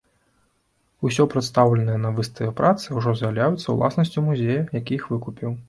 Усё 1.09 1.25
прадстаўленыя 1.33 1.99
на 2.07 2.11
выставе 2.21 2.49
працы 2.61 2.87
ўжо 2.99 3.15
з'яўляюцца 3.21 3.67
ўласнасцю 3.79 4.27
музея, 4.33 4.59
які 4.83 4.91
іх 5.01 5.11
выкупіў. 5.15 5.59